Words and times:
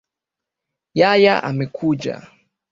yaya 0.99 1.35
amekuja 1.49 2.15